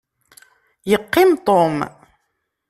Yeqqim 0.89 1.29
Tom. 1.45 1.75